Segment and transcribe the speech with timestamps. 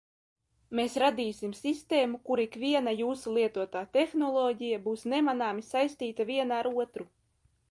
[0.77, 7.11] Mēs radīsim sistēmu, kur ikviena jūsu lietotā tehnoloģija būs nemanāmi saistīta viena ar otru.